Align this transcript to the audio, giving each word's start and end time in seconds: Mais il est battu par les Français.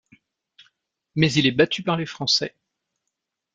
Mais 1.13 1.31
il 1.33 1.45
est 1.45 1.51
battu 1.51 1.83
par 1.83 1.95
les 1.95 2.07
Français. 2.07 2.55